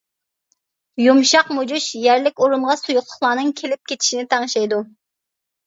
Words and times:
يۇمشاق 1.07 1.51
مۇجۇش 1.57 1.91
يەرلىك 2.07 2.43
ئورۇنغا 2.47 2.79
سۇيۇقلۇقلارنىڭ 2.81 3.55
كېلىپ 3.63 3.95
كېتىشىنى 3.95 4.29
تەڭشەيدۇ. 4.35 4.85